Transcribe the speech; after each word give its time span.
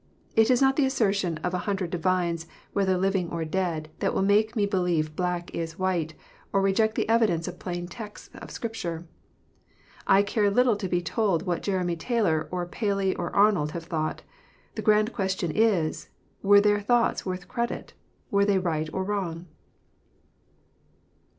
It 0.35 0.49
is 0.49 0.63
not 0.63 0.77
the 0.77 0.85
assertion 0.87 1.37
of 1.43 1.53
a 1.53 1.59
hundred 1.69 1.91
divines, 1.91 2.47
whether 2.73 2.97
living 2.97 3.29
or 3.29 3.45
dead, 3.45 3.91
that 3.99 4.15
will 4.15 4.23
make 4.23 4.55
me 4.55 4.65
believe 4.65 5.15
black 5.15 5.53
is 5.53 5.77
white, 5.77 6.15
or 6.51 6.59
reject 6.59 6.95
the 6.95 7.07
evidence 7.07 7.47
of 7.47 7.59
plain 7.59 7.87
texts 7.87 8.31
of 8.33 8.49
Scripture. 8.49 9.05
I 10.07 10.23
care 10.23 10.49
little 10.49 10.75
to 10.75 10.87
be 10.89 11.03
told 11.03 11.45
what 11.45 11.61
Jeremy 11.61 11.97
Taylor, 11.97 12.47
or 12.49 12.65
Paley, 12.65 13.13
or 13.15 13.29
Arnold 13.35 13.73
have 13.73 13.83
thought. 13.85 14.23
The 14.73 14.81
grand 14.81 15.13
question 15.13 15.51
is," 15.51 16.09
Were 16.41 16.59
their 16.61 16.81
thoughts 16.81 17.23
worth 17.23 17.47
credit? 17.47 17.93
were 18.31 18.43
they 18.43 18.57
right 18.57 18.89
or 18.91 19.03
wrong 19.03 19.45